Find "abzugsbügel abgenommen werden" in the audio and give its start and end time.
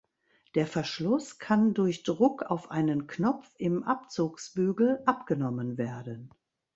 3.83-6.33